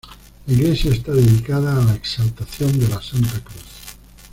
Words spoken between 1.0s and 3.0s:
dedicada a La Exaltación de la